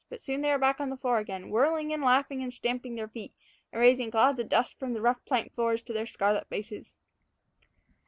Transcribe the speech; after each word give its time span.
But 0.09 0.19
soon 0.19 0.41
they 0.41 0.49
were 0.49 0.57
back 0.57 0.81
on 0.81 0.89
the 0.89 0.97
floor 0.97 1.19
again, 1.19 1.51
whirling 1.51 1.93
and 1.93 2.01
laughing 2.01 2.41
and 2.41 2.51
stamping 2.51 2.95
their 2.95 3.07
feet, 3.07 3.35
and 3.71 3.79
raising 3.79 4.09
clouds 4.09 4.39
of 4.39 4.49
dust 4.49 4.79
from 4.79 4.93
the 4.93 5.01
rough 5.01 5.23
plank 5.25 5.53
floors 5.53 5.83
to 5.83 5.93
their 5.93 6.07
scarlet 6.07 6.47
faces. 6.49 6.95